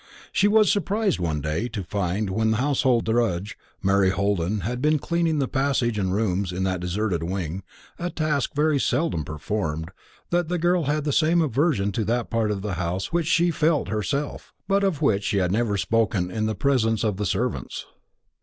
[0.31, 4.97] She was surprised to find one day, when the household drudge, Martha Holden, had been
[4.97, 7.61] cleaning the passage and rooms in that deserted wing
[7.99, 9.91] a task very seldom performed
[10.31, 13.51] that the girl had the same aversion to that part of the house which she
[13.51, 17.85] felt herself, but of which she had never spoken in the presence of the servants.